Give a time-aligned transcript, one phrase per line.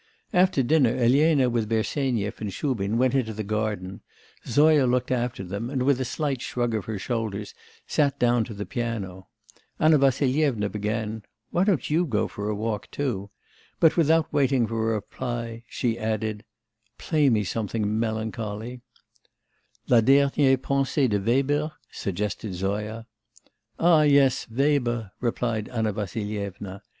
[0.33, 4.01] After dinner, Elena with Bersenyev and Shubin went into the garden;
[4.47, 7.53] Zoya looked after them, and, with a slight shrug of her shoulders,
[7.85, 9.27] sat down to the piano.
[9.79, 13.29] Anna Vassilyevna began: 'Why don't you go for a walk, too?'
[13.79, 16.45] but, without waiting for a reply, she added:
[16.97, 18.81] 'Play me something melancholy.'
[19.87, 23.05] 'La dernière pensée de Weber?' suggested Zoya.
[23.77, 26.81] 'Ah, yes, Weber,' replied Anna Vassilyevna.